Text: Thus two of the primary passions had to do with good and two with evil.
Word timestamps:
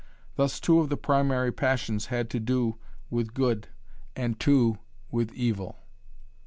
Thus 0.35 0.59
two 0.59 0.79
of 0.79 0.89
the 0.89 0.97
primary 0.97 1.51
passions 1.51 2.07
had 2.07 2.27
to 2.31 2.39
do 2.39 2.79
with 3.11 3.35
good 3.35 3.67
and 4.15 4.39
two 4.39 4.79
with 5.11 5.31
evil. 5.33 5.77